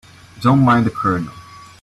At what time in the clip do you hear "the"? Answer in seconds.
0.87-0.89